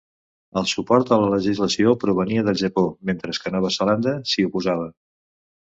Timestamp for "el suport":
0.59-1.11